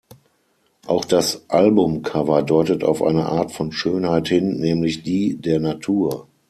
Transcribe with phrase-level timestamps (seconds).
[0.87, 6.27] Auch das Albumcover deutet auf eine Art von Schönheit hin, nämlich die der Natur.